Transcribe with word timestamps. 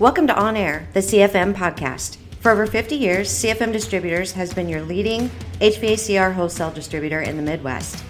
Welcome 0.00 0.28
to 0.28 0.40
On 0.40 0.56
Air, 0.56 0.86
the 0.92 1.00
CFM 1.00 1.54
podcast. 1.54 2.18
For 2.38 2.52
over 2.52 2.68
50 2.68 2.94
years, 2.94 3.28
CFM 3.30 3.72
Distributors 3.72 4.30
has 4.30 4.54
been 4.54 4.68
your 4.68 4.82
leading 4.82 5.28
HVACR 5.60 6.34
wholesale 6.34 6.70
distributor 6.70 7.22
in 7.22 7.36
the 7.36 7.42
Midwest. 7.42 8.04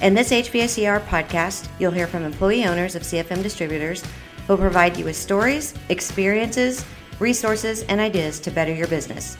In 0.00 0.14
this 0.14 0.30
HVACR 0.30 1.04
podcast, 1.04 1.68
you'll 1.78 1.92
hear 1.92 2.06
from 2.06 2.24
employee 2.24 2.64
owners 2.64 2.94
of 2.94 3.02
CFM 3.02 3.42
Distributors 3.42 4.02
who 4.46 4.54
will 4.54 4.56
provide 4.56 4.96
you 4.96 5.04
with 5.04 5.16
stories, 5.16 5.74
experiences, 5.90 6.82
resources, 7.18 7.82
and 7.82 8.00
ideas 8.00 8.40
to 8.40 8.50
better 8.50 8.72
your 8.72 8.88
business. 8.88 9.36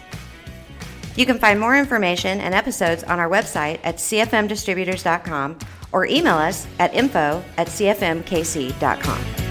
You 1.17 1.25
can 1.25 1.39
find 1.39 1.59
more 1.59 1.79
information 1.79 2.39
and 2.43 2.55
episodes 2.55 3.03
on 3.05 3.19
our 3.19 3.31
website 3.31 3.81
at 3.83 3.97
cfmdistributors.com 3.97 5.59
or 5.93 6.05
email 6.05 6.37
us 6.37 6.67
at 6.79 6.93
info 6.93 7.43
at 7.57 7.69
cfmkc.com. 7.69 9.48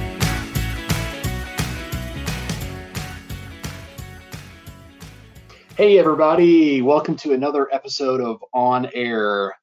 Hey, 5.77 5.99
everybody. 5.99 6.81
Welcome 6.81 7.17
to 7.17 7.34
another 7.34 7.72
episode 7.72 8.20
of 8.20 8.44
On 8.52 8.90
Air, 8.95 9.54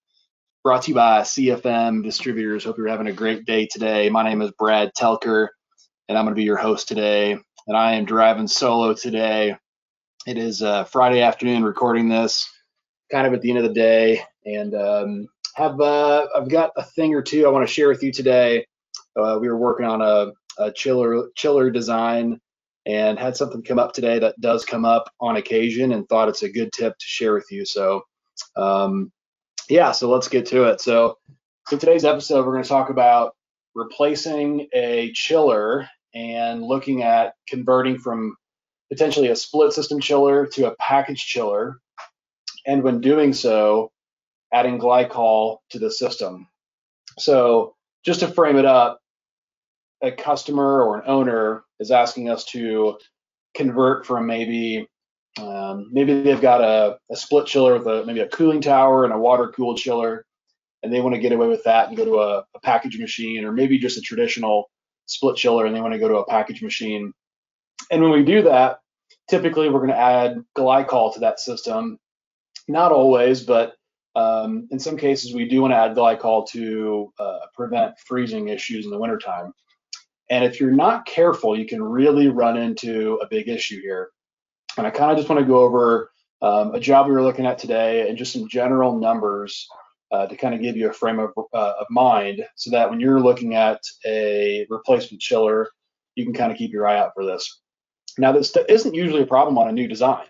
brought 0.63 0.83
to 0.83 0.93
you 0.93 0.95
by 0.95 1.23
CFM 1.23 2.05
Distributors. 2.05 2.63
Hope 2.63 2.79
you're 2.79 2.87
having 2.87 3.09
a 3.09 3.13
great 3.13 3.47
day 3.47 3.67
today. 3.67 4.09
My 4.11 4.23
name 4.23 4.41
is 4.41 4.53
Brad 4.53 4.93
Telker, 4.97 5.49
and 6.09 6.17
I'm 6.17 6.25
going 6.25 6.33
to 6.33 6.39
be 6.39 6.45
your 6.45 6.57
host 6.57 6.87
today. 6.87 7.33
And 7.33 7.77
I 7.77 7.95
am 7.95 8.05
driving 8.05 8.47
solo 8.47 8.95
today. 8.95 9.57
It 10.25 10.39
is 10.39 10.63
uh, 10.63 10.85
Friday 10.85 11.21
afternoon 11.21 11.65
recording 11.65 12.09
this, 12.09 12.49
kind 13.11 13.27
of 13.27 13.33
at 13.33 13.43
the 13.43 13.51
end 13.51 13.59
of 13.59 13.65
the 13.65 13.75
day, 13.75 14.23
and 14.47 14.73
um, 14.73 15.27
have 15.57 15.81
uh, 15.81 16.29
I've 16.33 16.49
got 16.49 16.71
a 16.77 16.85
thing 16.85 17.13
or 17.13 17.23
two 17.23 17.45
I 17.45 17.51
want 17.51 17.67
to 17.67 17.75
share 17.75 17.89
with 17.89 18.05
you 18.05 18.13
today. 18.13 18.65
Uh, 19.21 19.39
we 19.41 19.49
were 19.49 19.59
working 19.59 19.87
on 19.87 20.01
a, 20.01 20.31
a 20.63 20.71
chiller 20.71 21.31
chiller 21.35 21.73
design 21.73 22.41
and 22.87 23.19
had 23.19 23.37
something 23.37 23.63
come 23.63 23.79
up 23.79 23.93
today 23.93 24.19
that 24.19 24.41
does 24.41 24.65
come 24.65 24.85
up 24.85 25.11
on 25.21 25.37
occasion 25.37 25.93
and 25.93 26.09
thought 26.09 26.29
it's 26.29 26.43
a 26.43 26.51
good 26.51 26.73
tip 26.73 26.97
to 26.99 27.07
share 27.07 27.33
with 27.33 27.51
you. 27.51 27.65
So, 27.65 28.03
um, 28.57 29.11
yeah, 29.69 29.93
so 29.93 30.11
let's 30.11 30.29
get 30.29 30.47
to 30.47 30.65
it. 30.65 30.81
So, 30.81 31.19
in 31.73 31.79
today's 31.79 32.05
episode, 32.05 32.45
we're 32.45 32.53
going 32.53 32.63
to 32.63 32.69
talk 32.69 32.91
about 32.91 33.35
replacing 33.75 34.69
a 34.75 35.13
chiller 35.13 35.89
and 36.15 36.63
looking 36.63 37.03
at 37.03 37.35
converting 37.49 37.99
from 37.99 38.37
potentially 38.93 39.29
a 39.29 39.37
split 39.37 39.73
system 39.73 39.99
chiller 39.99 40.47
to 40.47 40.71
a 40.71 40.77
package 40.77 41.25
chiller. 41.25 41.81
And 42.67 42.83
when 42.83 43.01
doing 43.01 43.33
so, 43.33 43.91
adding 44.53 44.79
glycol 44.79 45.59
to 45.71 45.79
the 45.79 45.91
system. 45.91 46.49
So, 47.19 47.75
just 48.05 48.21
to 48.21 48.29
frame 48.29 48.57
it 48.57 48.67
up, 48.67 49.01
a 50.03 50.13
customer 50.13 50.83
or 50.83 50.99
an 50.99 51.05
owner 51.07 51.64
is 51.81 51.91
asking 51.91 52.31
us 52.31 52.45
to 52.47 52.99
convert 53.55 54.07
from 54.07 54.27
maybe 54.27 54.89
um, 55.41 55.89
maybe 55.91 56.23
they've 56.23 56.41
got 56.41 56.61
a, 56.61 56.99
a, 57.11 57.17
split 57.17 57.47
chiller 57.47 57.77
with 57.77 57.87
a 57.87 58.05
maybe 58.05 58.21
a 58.21 58.29
cooling 58.29 58.61
tower 58.61 59.05
and 59.05 59.13
a 59.13 59.19
water 59.19 59.49
cooled 59.49 59.79
chiller 59.79 60.25
and 60.83 60.93
they 60.93 61.01
want 61.01 61.15
to 61.15 61.21
get 61.21 61.33
away 61.33 61.49
with 61.49 61.65
that 61.65 61.89
and 61.89 61.97
go 61.97 62.05
to 62.05 62.21
a, 62.21 62.45
a 62.55 62.61
package 62.63 62.99
machine 62.99 63.45
or 63.45 63.51
maybe 63.51 63.79
just 63.79 63.99
a 63.99 64.01
traditional 64.01 64.71
split 65.07 65.37
chiller 65.37 65.67
and 65.67 65.75
they 65.75 65.81
want 65.81 65.93
to 65.93 65.99
go 65.99 66.09
to 66.09 66.19
a 66.19 66.27
package 66.27 66.63
machine. 66.63 67.13
And 67.91 68.03
when 68.03 68.13
we 68.13 68.25
do 68.25 68.43
that 68.43 68.79
typically 69.29 69.69
we're 69.69 69.81
going 69.81 69.91
to 69.91 69.97
add 69.97 70.45
glycol 70.57 71.13
to 71.15 71.21
that 71.21 71.41
system. 71.41 71.99
Not 72.69 72.93
always 72.93 73.43
but 73.43 73.75
um, 74.15 74.69
in 74.71 74.79
some 74.79 74.97
cases 74.97 75.35
we 75.35 75.49
do 75.49 75.63
want 75.63 75.73
to 75.73 75.79
add 75.79 75.97
glycol 75.97 76.47
to 76.51 77.13
uh, 77.19 77.41
prevent 77.55 77.99
freezing 77.99 78.49
issues 78.49 78.85
in 78.85 78.93
the 78.93 78.99
wintertime 78.99 79.53
and 80.31 80.45
if 80.45 80.61
you're 80.61 80.71
not 80.71 81.07
careful, 81.07 81.59
you 81.59 81.67
can 81.67 81.83
really 81.83 82.29
run 82.29 82.57
into 82.57 83.19
a 83.23 83.29
big 83.29 83.49
issue 83.49 83.81
here. 83.81 84.11
And 84.77 84.87
I 84.87 84.91
kind 84.91 85.11
of 85.11 85.17
just 85.17 85.29
want 85.29 85.41
to 85.41 85.47
go 85.47 85.59
over 85.59 86.11
um, 86.43 86.75
a 86.75 86.81
job 86.81 87.07
we 87.07 87.13
were 87.13 87.23
looking 87.23 87.47
at 87.47 87.59
today 87.59 88.09
and 88.09 88.19
just 88.19 88.33
some 88.33 88.49
general 88.49 88.99
numbers 88.99 89.69
uh, 90.13 90.27
to 90.27 90.37
kind 90.37 90.55
of 90.55 90.61
give 90.61 90.77
you 90.77 90.89
a 90.89 90.93
frame 90.93 91.19
of, 91.19 91.31
uh, 91.53 91.73
of 91.81 91.87
mind 91.91 92.45
so 92.57 92.71
that 92.71 92.91
when 92.91 93.01
you're 93.01 93.21
looking 93.21 93.55
at 93.55 93.81
a 94.07 94.67
replacement 94.71 95.21
chiller, 95.21 95.69
you 96.15 96.25
can 96.25 96.35
kind 96.35 96.53
of 96.53 96.59
keep 96.59 96.73
your 96.73 96.87
eye 96.87 96.99
out 96.99 97.13
for 97.15 97.25
this. 97.25 97.61
Now, 98.17 98.33
this 98.33 98.55
isn't 98.69 98.95
usually 98.95 99.23
a 99.23 99.27
problem 99.27 99.59
on 99.59 99.69
a 99.69 99.73
new 99.73 99.89
design 99.89 100.27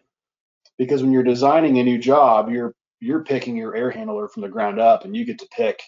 because 0.79 1.03
when 1.03 1.13
you're 1.13 1.23
designing 1.23 1.79
a 1.79 1.85
new 1.85 1.99
job, 1.99 2.51
you're 2.51 2.75
you're 3.01 3.25
picking 3.25 3.57
your 3.57 3.77
air 3.77 3.91
handler 3.91 4.29
from 4.29 4.43
the 4.43 4.49
ground 4.49 4.81
up 4.81 5.05
and 5.05 5.15
you 5.15 5.27
get 5.27 5.39
to 5.41 5.49
pick, 5.55 5.83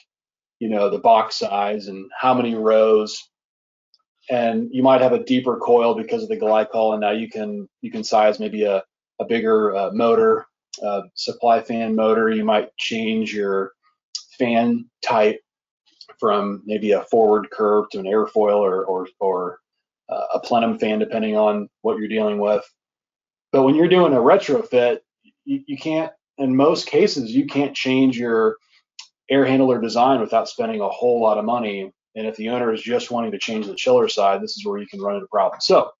you 0.59 0.69
know, 0.69 0.91
the 0.91 0.99
box 0.99 1.37
size 1.37 1.87
and 1.87 2.11
how 2.19 2.35
many 2.35 2.55
rows 2.55 3.27
and 4.31 4.69
you 4.73 4.83
might 4.83 5.01
have 5.01 5.13
a 5.13 5.23
deeper 5.23 5.57
coil 5.57 5.95
because 5.95 6.23
of 6.23 6.29
the 6.29 6.37
glycol 6.37 6.93
and 6.93 7.01
now 7.01 7.13
you 7.13 7.29
can 7.29 7.69
you 7.81 7.91
can 7.91 8.05
size 8.05 8.41
maybe 8.41 8.65
a, 8.65 8.83
a 9.21 9.25
bigger 9.25 9.75
uh, 9.77 9.91
motor 9.93 10.47
uh, 10.83 11.03
supply 11.15 11.63
fan 11.63 11.95
motor. 11.95 12.29
You 12.31 12.45
might 12.45 12.77
change 12.77 13.33
your 13.33 13.73
fan 14.39 14.87
type 15.03 15.41
from 16.19 16.63
maybe 16.65 16.93
a 16.93 17.03
forward 17.03 17.51
curve 17.51 17.89
to 17.91 17.99
an 17.99 18.07
airfoil 18.07 18.59
or 18.59 18.85
or, 18.85 19.09
or 19.21 19.59
uh, 20.09 20.27
a 20.35 20.41
plenum 20.41 20.79
fan 20.79 20.99
depending 20.99 21.37
on 21.37 21.69
what 21.83 21.99
you're 21.99 22.09
dealing 22.09 22.39
with. 22.39 22.65
But 23.53 23.63
when 23.63 23.75
you're 23.75 23.89
doing 23.89 24.13
a 24.13 24.19
retrofit 24.19 24.99
you, 25.45 25.63
you 25.67 25.79
can't 25.79 26.13
in 26.39 26.57
most 26.57 26.87
cases 26.87 27.35
you 27.35 27.47
can't 27.47 27.75
change 27.75 28.19
your 28.19 28.57
air 29.31 29.45
handler 29.45 29.81
design 29.81 30.21
without 30.21 30.49
spending 30.49 30.81
a 30.81 30.89
whole 30.89 31.21
lot 31.21 31.39
of 31.39 31.45
money 31.45 31.93
and 32.17 32.27
if 32.27 32.37
the 32.37 32.49
owner 32.49 32.73
is 32.73 32.83
just 32.83 33.11
wanting 33.11 33.31
to 33.33 33.39
change 33.39 33.67
the 33.67 33.75
chiller 33.75 34.09
side, 34.09 34.41
this 34.41 34.57
is 34.57 34.65
where 34.65 34.79
you 34.79 34.87
can 34.87 35.01
run 35.01 35.17
into 35.17 35.27
problems. 35.27 35.67
So 35.67 35.91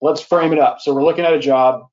let's 0.00 0.22
frame 0.22 0.52
it 0.52 0.58
up. 0.58 0.80
So 0.80 0.94
we're 0.94 1.04
looking 1.04 1.26
at 1.26 1.34
a 1.34 1.38
job 1.38 1.86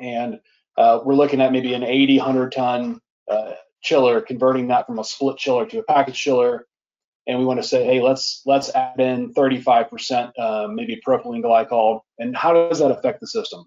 and 0.00 0.38
uh, 0.78 1.00
we're 1.04 1.16
looking 1.16 1.40
at 1.40 1.52
maybe 1.52 1.74
an 1.74 1.82
80, 1.82 2.18
100 2.18 2.52
ton 2.52 3.00
uh, 3.28 3.52
chiller, 3.82 4.20
converting 4.20 4.68
that 4.68 4.86
from 4.86 5.00
a 5.00 5.04
split 5.04 5.36
chiller 5.36 5.66
to 5.66 5.80
a 5.80 5.82
package 5.82 6.16
chiller. 6.16 6.66
And 7.26 7.38
we 7.38 7.44
want 7.44 7.60
to 7.60 7.68
say, 7.68 7.84
hey, 7.84 8.00
let's 8.00 8.42
let's 8.46 8.70
add 8.74 8.98
in 9.00 9.34
35% 9.34 10.32
uh, 10.38 10.68
maybe 10.68 11.00
propylene 11.06 11.42
glycol. 11.42 12.00
And 12.18 12.36
how 12.36 12.52
does 12.52 12.78
that 12.78 12.90
affect 12.90 13.20
the 13.20 13.26
system? 13.26 13.64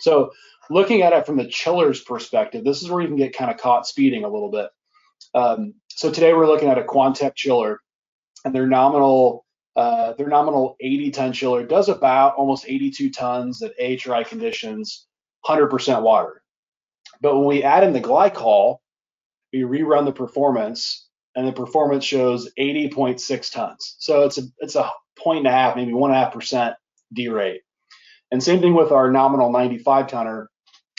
So 0.00 0.32
looking 0.70 1.02
at 1.02 1.14
it 1.14 1.24
from 1.24 1.36
the 1.36 1.46
chiller's 1.46 2.02
perspective, 2.02 2.64
this 2.64 2.82
is 2.82 2.90
where 2.90 3.00
you 3.00 3.08
can 3.08 3.16
get 3.16 3.36
kind 3.36 3.50
of 3.50 3.56
caught 3.56 3.86
speeding 3.86 4.24
a 4.24 4.28
little 4.28 4.50
bit. 4.50 4.68
Um, 5.34 5.74
so 5.88 6.10
today 6.10 6.32
we're 6.34 6.46
looking 6.46 6.68
at 6.68 6.78
a 6.78 6.82
Quantech 6.82 7.34
chiller 7.34 7.80
and 8.44 8.54
their 8.54 8.66
nominal 8.66 9.44
uh, 9.76 10.12
their 10.14 10.26
nominal 10.26 10.76
80 10.80 11.10
ton 11.12 11.32
chiller 11.32 11.64
does 11.64 11.88
about 11.88 12.34
almost 12.34 12.64
82 12.66 13.10
tons 13.10 13.62
at 13.62 13.78
AHRI 13.78 14.26
conditions, 14.26 15.06
100% 15.46 16.02
water. 16.02 16.42
But 17.20 17.36
when 17.36 17.46
we 17.46 17.62
add 17.62 17.84
in 17.84 17.92
the 17.92 18.00
glycol, 18.00 18.78
we 19.52 19.60
rerun 19.60 20.04
the 20.04 20.12
performance, 20.12 21.08
and 21.36 21.46
the 21.46 21.52
performance 21.52 22.04
shows 22.04 22.50
80.6 22.58 23.52
tons. 23.52 23.94
So 23.98 24.24
it's 24.24 24.38
a 24.38 24.42
it's 24.58 24.74
a 24.74 24.90
point 25.16 25.38
and 25.38 25.46
a 25.46 25.52
half, 25.52 25.76
maybe 25.76 25.92
one 25.92 26.10
and 26.10 26.20
a 26.20 26.24
half 26.24 26.32
percent 26.32 26.74
derate. 27.16 27.60
And 28.30 28.42
same 28.42 28.60
thing 28.60 28.74
with 28.74 28.92
our 28.92 29.10
nominal 29.10 29.50
95 29.50 30.08
tonner. 30.08 30.50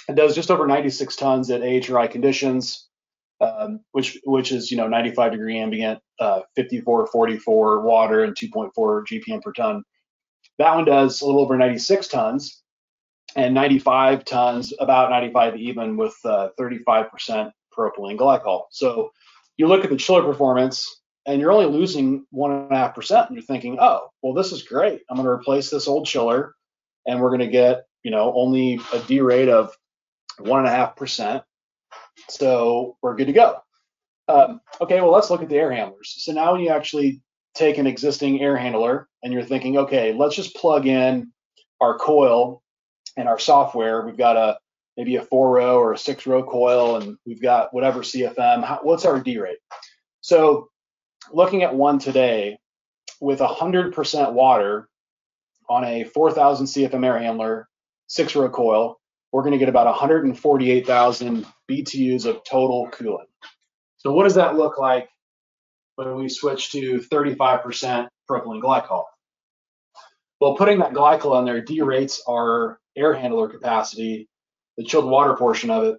It 0.08 0.16
does 0.16 0.34
just 0.34 0.50
over 0.50 0.66
96 0.66 1.16
tons 1.16 1.52
at 1.52 1.62
AHRI 1.62 2.10
conditions, 2.10 2.89
um, 3.42 3.82
which 3.92 4.20
which 4.26 4.52
is 4.52 4.72
you 4.72 4.78
know 4.78 4.88
95 4.88 5.32
degree 5.32 5.60
ambient, 5.60 6.00
uh, 6.20 6.42
54 6.56 7.08
44 7.08 7.82
water, 7.82 8.24
and 8.24 8.36
2.4 8.36 8.72
GPM 9.06 9.42
per 9.42 9.54
ton. 9.54 9.84
That 10.58 10.76
one 10.76 10.86
does 10.86 11.22
a 11.22 11.26
little 11.26 11.42
over 11.42 11.58
96 11.58 12.08
tons, 12.08 12.62
and 13.36 13.54
95 13.54 14.26
tons, 14.26 14.74
about 14.80 15.10
95 15.10 15.56
even, 15.56 15.96
with 15.96 16.16
uh, 16.26 16.50
35% 16.60 17.52
propylene 17.78 18.18
glycol. 18.18 18.64
So 18.72 19.12
you 19.56 19.68
look 19.68 19.86
at 19.86 19.90
the 19.90 19.96
chiller 19.96 20.24
performance, 20.24 21.02
and 21.26 21.40
you're 21.40 21.52
only 21.52 21.66
losing 21.66 22.26
one 22.32 22.52
and 22.52 22.72
a 22.72 22.76
half 22.76 22.94
percent, 22.94 23.28
and 23.28 23.38
you're 23.38 23.46
thinking, 23.46 23.78
oh, 23.80 24.10
well, 24.22 24.34
this 24.34 24.52
is 24.52 24.64
great. 24.64 25.02
I'm 25.10 25.16
going 25.16 25.26
to 25.26 25.32
replace 25.32 25.70
this 25.70 25.88
old 25.88 26.06
chiller, 26.06 26.56
and 27.08 27.22
we're 27.22 27.30
going 27.30 27.40
to 27.40 27.48
get 27.48 27.86
you 28.04 28.12
know 28.12 28.34
only 28.36 28.76
a 28.76 29.00
derate 29.00 29.50
of 29.50 29.74
one 30.40 30.60
and 30.60 30.68
a 30.68 30.72
half 30.72 30.96
percent 30.96 31.44
so 32.28 32.98
we're 33.02 33.16
good 33.16 33.28
to 33.28 33.34
go. 33.34 33.58
Um, 34.28 34.62
okay, 34.80 35.02
well, 35.02 35.12
let's 35.12 35.30
look 35.30 35.42
at 35.42 35.50
the 35.50 35.58
air 35.58 35.72
handlers. 35.72 36.16
So 36.20 36.34
now 36.34 36.52
when 36.52 36.62
you 36.62 36.70
actually 36.70 37.22
take 37.56 37.78
an 37.78 37.88
existing 37.88 38.42
air 38.42 38.56
handler 38.56 39.08
and 39.24 39.34
you're 39.34 39.44
thinking, 39.44 39.78
okay, 39.80 40.14
let's 40.14 40.36
just 40.36 40.56
plug 40.56 40.86
in 40.86 41.32
our 41.82 41.98
coil 41.98 42.62
and 43.18 43.28
our 43.28 43.40
software. 43.40 44.06
We've 44.06 44.18
got 44.18 44.38
a 44.38 44.58
maybe 44.98 45.16
a 45.16 45.22
four 45.22 45.50
row 45.50 45.80
or 45.80 45.94
a 45.94 45.98
six 45.98 46.28
row 46.28 46.44
coil, 46.44 46.98
and 46.98 47.18
we've 47.26 47.42
got 47.42 47.74
whatever 47.74 48.02
CFM. 48.02 48.64
How, 48.64 48.80
what's 48.84 49.06
our 49.06 49.22
derate? 49.22 49.56
So 50.22 50.70
looking 51.32 51.64
at 51.64 51.74
one 51.74 52.00
today 52.00 52.58
with 53.22 53.40
100% 53.40 54.34
water 54.34 54.88
on 55.70 55.84
a 55.86 56.04
4,000 56.04 56.66
CFM 56.66 57.06
air 57.06 57.20
handler, 57.20 57.68
six 58.08 58.36
row 58.36 58.50
coil, 58.50 58.99
we're 59.32 59.44
going 59.44 59.54
to 59.54 59.60
get 59.60 59.70
about 59.70 59.86
148,000 59.86 61.46
BTUs 61.70 62.26
of 62.26 62.44
total 62.44 62.90
coolant. 62.92 63.28
So 63.98 64.14
what 64.14 64.24
does 64.24 64.36
that 64.36 64.56
look 64.56 64.78
like 64.78 65.10
when 65.96 66.16
we 66.16 66.30
switch 66.30 66.72
to 66.72 67.00
35% 67.00 68.08
propylene 68.30 68.62
glycol? 68.62 69.04
Well, 70.40 70.56
putting 70.56 70.80
that 70.80 70.94
glycol 70.94 71.34
on 71.34 71.46
there 71.46 71.62
derates 71.62 72.24
our 72.28 72.80
air 72.96 73.14
handler 73.14 73.50
capacity, 73.50 74.30
the 74.78 74.86
chilled 74.86 75.10
water 75.10 75.36
portion 75.36 75.70
of 75.70 75.84
it, 75.84 75.98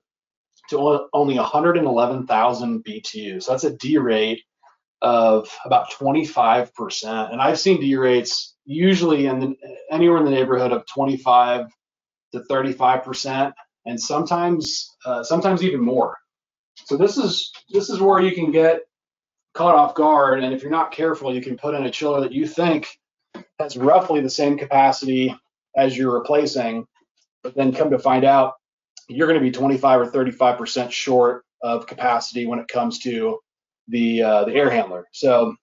to 0.70 1.08
only 1.12 1.36
111,000 1.36 2.84
BTU. 2.84 3.42
So 3.42 3.52
that's 3.52 3.64
a 3.64 3.72
derate 3.72 4.40
of 5.02 5.48
about 5.64 5.90
25%. 5.92 7.32
And 7.32 7.40
I've 7.40 7.58
seen 7.58 7.80
derates 7.80 8.56
usually 8.64 9.26
in 9.26 9.40
the, 9.40 9.56
anywhere 9.90 10.18
in 10.18 10.24
the 10.24 10.30
neighborhood 10.30 10.72
of 10.72 10.86
25 10.86 11.66
to 12.32 12.40
35%, 12.40 13.52
and 13.86 14.00
sometimes 14.00 14.96
uh, 15.04 15.22
sometimes 15.22 15.62
even 15.62 15.80
more. 15.80 16.16
So 16.84 16.96
this 16.96 17.16
is 17.16 17.52
this 17.70 17.90
is 17.90 18.00
where 18.00 18.20
you 18.20 18.34
can 18.34 18.50
get 18.50 18.80
caught 19.54 19.74
off 19.74 19.94
guard, 19.94 20.42
and 20.42 20.54
if 20.54 20.62
you're 20.62 20.70
not 20.70 20.92
careful, 20.92 21.34
you 21.34 21.42
can 21.42 21.56
put 21.56 21.74
in 21.74 21.84
a 21.84 21.90
chiller 21.90 22.20
that 22.20 22.32
you 22.32 22.46
think 22.46 22.88
has 23.58 23.76
roughly 23.76 24.20
the 24.20 24.30
same 24.30 24.58
capacity 24.58 25.34
as 25.76 25.96
you're 25.96 26.18
replacing, 26.18 26.86
but 27.42 27.54
then 27.54 27.72
come 27.72 27.90
to 27.90 27.98
find 27.98 28.24
out 28.24 28.54
you're 29.08 29.26
going 29.26 29.38
to 29.38 29.44
be 29.44 29.50
25 29.50 30.00
or 30.00 30.06
35 30.06 30.58
percent 30.58 30.92
short 30.92 31.44
of 31.62 31.86
capacity 31.86 32.46
when 32.46 32.58
it 32.58 32.68
comes 32.68 33.00
to 33.00 33.38
the 33.88 34.22
uh, 34.22 34.44
the 34.44 34.54
air 34.54 34.70
handler. 34.70 35.06
So 35.12 35.54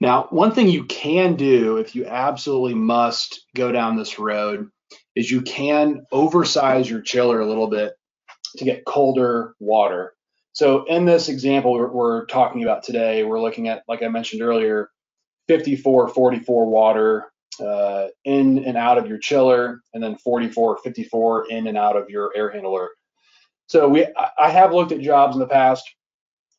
now, 0.00 0.26
one 0.30 0.52
thing 0.52 0.68
you 0.68 0.84
can 0.84 1.36
do 1.36 1.76
if 1.78 1.94
you 1.94 2.06
absolutely 2.06 2.74
must 2.74 3.44
go 3.54 3.72
down 3.72 3.96
this 3.96 4.18
road 4.18 4.68
is 5.14 5.30
you 5.30 5.42
can 5.42 6.04
oversize 6.12 6.88
your 6.88 7.00
chiller 7.00 7.40
a 7.40 7.46
little 7.46 7.68
bit 7.68 7.94
to 8.56 8.64
get 8.64 8.84
colder 8.84 9.54
water. 9.58 10.14
So 10.52 10.84
in 10.84 11.04
this 11.04 11.28
example 11.28 11.72
we're, 11.72 11.90
we're 11.90 12.26
talking 12.26 12.62
about 12.62 12.82
today, 12.82 13.24
we're 13.24 13.40
looking 13.40 13.68
at, 13.68 13.82
like 13.88 14.02
I 14.02 14.08
mentioned 14.08 14.42
earlier, 14.42 14.90
54, 15.48 16.08
44 16.08 16.66
water 16.66 17.32
uh, 17.60 18.06
in 18.24 18.64
and 18.64 18.76
out 18.76 18.98
of 18.98 19.06
your 19.06 19.18
chiller, 19.18 19.80
and 19.92 20.02
then 20.02 20.16
44, 20.16 20.78
54 20.78 21.50
in 21.50 21.66
and 21.66 21.78
out 21.78 21.96
of 21.96 22.10
your 22.10 22.32
air 22.34 22.50
handler. 22.50 22.90
So 23.66 23.88
we, 23.88 24.06
I 24.38 24.50
have 24.50 24.72
looked 24.72 24.92
at 24.92 25.00
jobs 25.00 25.34
in 25.34 25.40
the 25.40 25.46
past 25.46 25.88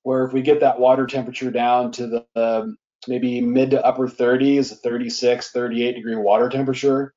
where 0.03 0.23
if 0.23 0.33
we 0.33 0.41
get 0.41 0.59
that 0.59 0.79
water 0.79 1.07
temperature 1.07 1.51
down 1.51 1.91
to 1.93 2.07
the 2.07 2.25
um, 2.35 2.77
maybe 3.07 3.41
mid 3.41 3.71
to 3.71 3.83
upper 3.83 4.07
30s, 4.07 4.77
36, 4.79 5.51
38 5.51 5.93
degree 5.93 6.15
water 6.15 6.49
temperature, 6.49 7.13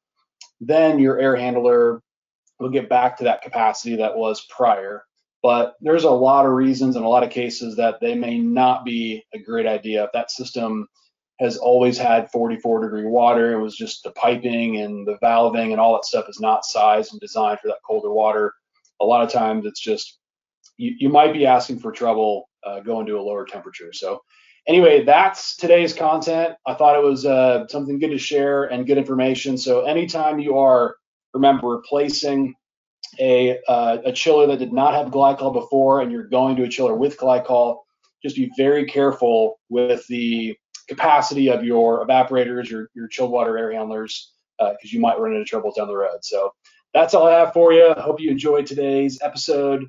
then 0.61 0.99
your 0.99 1.19
air 1.19 1.37
handler 1.37 2.03
will 2.59 2.71
get 2.71 2.89
back 2.89 3.17
to 3.19 3.25
that 3.25 3.43
capacity 3.43 3.97
that 3.97 4.17
was 4.17 4.47
prior. 4.47 5.05
But 5.43 5.75
there's 5.81 6.05
a 6.05 6.11
lot 6.11 6.47
of 6.47 6.53
reasons 6.53 6.97
and 6.97 7.05
a 7.05 7.09
lot 7.09 7.23
of 7.23 7.31
cases 7.31 7.77
that 7.77 8.01
they 8.01 8.15
may 8.15 8.39
not 8.39 8.85
be 8.85 9.25
a 9.33 9.39
great 9.39 9.67
idea. 9.67 10.05
If 10.05 10.11
that 10.13 10.31
system 10.31 10.89
has 11.39 11.57
always 11.57 11.97
had 11.97 12.31
44 12.33 12.83
degree 12.83 13.07
water, 13.07 13.53
it 13.53 13.63
was 13.63 13.77
just 13.77 14.03
the 14.03 14.11
piping 14.13 14.79
and 14.79 15.07
the 15.07 15.17
valving 15.23 15.71
and 15.71 15.81
all 15.81 15.93
that 15.93 16.05
stuff 16.05 16.29
is 16.29 16.41
not 16.41 16.65
sized 16.65 17.13
and 17.13 17.21
designed 17.21 17.61
for 17.61 17.69
that 17.69 17.79
colder 17.87 18.11
water. 18.11 18.53
A 19.01 19.05
lot 19.05 19.23
of 19.23 19.31
times 19.31 19.65
it's 19.65 19.81
just 19.81 20.19
you, 20.77 20.95
you 20.99 21.09
might 21.09 21.33
be 21.33 21.47
asking 21.47 21.79
for 21.79 21.93
trouble 21.93 22.49
uh, 22.65 22.81
going 22.81 23.07
to 23.07 23.19
a 23.19 23.23
lower 23.23 23.45
temperature. 23.45 23.93
So 23.93 24.21
anyway, 24.69 25.05
that's 25.05 25.57
today's 25.57 25.95
content. 25.95 26.55
I 26.67 26.75
thought 26.75 26.97
it 26.97 27.03
was 27.03 27.25
uh, 27.25 27.67
something 27.69 27.99
good 27.99 28.11
to 28.11 28.19
share 28.19 28.65
and 28.65 28.87
good 28.87 28.99
information. 28.99 29.59
So 29.59 29.87
anytime 29.87 30.39
you 30.39 30.59
are, 30.59 30.97
remember, 31.35 31.69
replacing 31.69 32.55
a, 33.19 33.59
uh, 33.67 33.99
a 34.05 34.13
chiller 34.13 34.47
that 34.49 34.59
did 34.59 34.73
not 34.73 34.95
have 34.95 35.11
glycol 35.11 35.53
before 35.53 36.03
and 36.03 36.13
you're 36.13 36.29
going 36.29 36.57
to 36.57 36.65
a 36.65 36.69
chiller 36.69 36.95
with 36.95 37.19
glycol, 37.19 37.79
just 38.23 38.37
be 38.37 38.51
very 38.57 38.85
careful 38.85 39.59
with 39.71 40.07
the 40.09 40.57
capacity 40.89 41.51
of 41.51 41.65
your 41.65 42.07
evaporators, 42.07 42.69
your, 42.69 42.89
your 42.95 43.09
chilled 43.09 43.31
water 43.31 43.57
air 43.57 43.73
handlers, 43.73 44.33
because 44.59 44.77
uh, 44.85 44.89
you 44.93 45.01
might 45.01 45.19
run 45.19 45.33
into 45.33 45.45
trouble 45.45 45.73
down 45.77 45.87
the 45.87 45.97
road. 45.97 46.19
So 46.23 46.53
that's 46.95 47.15
all 47.15 47.27
I 47.27 47.39
have 47.39 47.53
for 47.53 47.73
you. 47.73 47.95
Hope 47.99 48.21
you 48.21 48.31
enjoyed 48.31 48.67
today's 48.67 49.21
episode. 49.23 49.85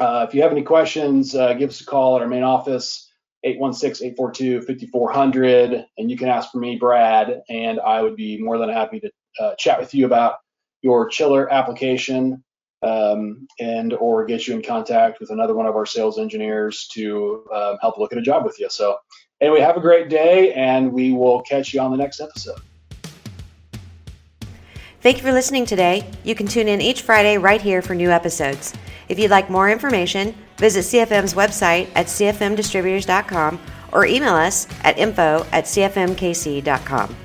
Uh, 0.00 0.26
if 0.28 0.34
you 0.34 0.42
have 0.42 0.52
any 0.52 0.62
questions, 0.62 1.34
uh, 1.34 1.52
give 1.54 1.70
us 1.70 1.82
a 1.82 1.84
call 1.84 2.16
at 2.16 2.22
our 2.22 2.28
main 2.28 2.42
office. 2.42 3.11
816-842-5400 3.44 5.84
and 5.98 6.10
you 6.10 6.16
can 6.16 6.28
ask 6.28 6.52
for 6.52 6.58
me 6.58 6.76
brad 6.76 7.42
and 7.48 7.80
i 7.80 8.00
would 8.00 8.14
be 8.16 8.40
more 8.40 8.58
than 8.58 8.68
happy 8.68 9.00
to 9.00 9.10
uh, 9.40 9.56
chat 9.56 9.80
with 9.80 9.92
you 9.94 10.06
about 10.06 10.36
your 10.82 11.08
chiller 11.08 11.52
application 11.52 12.44
um, 12.82 13.46
and 13.60 13.94
or 13.94 14.24
get 14.24 14.46
you 14.46 14.54
in 14.54 14.62
contact 14.62 15.20
with 15.20 15.30
another 15.30 15.54
one 15.54 15.66
of 15.66 15.76
our 15.76 15.86
sales 15.86 16.18
engineers 16.18 16.88
to 16.88 17.46
um, 17.54 17.78
help 17.80 17.98
look 17.98 18.12
at 18.12 18.18
a 18.18 18.22
job 18.22 18.44
with 18.44 18.58
you. 18.58 18.68
So 18.68 18.96
anyway 19.40 19.60
have 19.60 19.76
a 19.76 19.80
great 19.80 20.08
day 20.08 20.52
and 20.52 20.92
we 20.92 21.12
will 21.12 21.42
catch 21.42 21.72
you 21.72 21.80
on 21.80 21.90
the 21.90 21.96
next 21.96 22.20
episode. 22.20 22.60
Thank 25.00 25.16
you 25.16 25.22
for 25.22 25.32
listening 25.32 25.66
today. 25.66 26.08
You 26.22 26.34
can 26.34 26.46
tune 26.46 26.68
in 26.68 26.80
each 26.80 27.02
friday 27.02 27.38
right 27.38 27.60
here 27.60 27.82
for 27.82 27.94
new 27.94 28.10
episodes 28.10 28.72
if 29.08 29.18
you'd 29.18 29.30
like 29.30 29.50
more 29.50 29.70
information, 29.70 30.34
visit 30.58 30.84
CFM's 30.84 31.34
website 31.34 31.88
at 31.94 32.06
cfmdistributors.com 32.06 33.60
or 33.92 34.06
email 34.06 34.34
us 34.34 34.66
at 34.84 34.98
info 34.98 35.46
at 35.52 35.64
cfmkc.com. 35.64 37.16